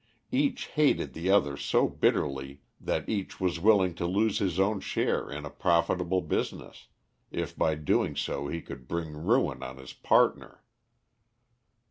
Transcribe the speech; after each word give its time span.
Each 0.31 0.65
hated 0.65 1.13
the 1.13 1.29
other 1.29 1.55
so 1.55 1.87
bitterly 1.87 2.61
that 2.79 3.07
each 3.07 3.39
was 3.39 3.59
willing 3.59 3.93
to 4.01 4.07
lose 4.07 4.39
his 4.39 4.59
own 4.59 4.79
share 4.79 5.29
in 5.29 5.45
a 5.45 5.51
profitable 5.51 6.21
business, 6.23 6.87
if 7.29 7.55
by 7.55 7.75
doing 7.75 8.15
so 8.15 8.47
he 8.47 8.63
could 8.63 8.87
bring 8.87 9.13
ruin 9.15 9.61
on 9.61 9.77
his 9.77 9.93
partner. 9.93 10.63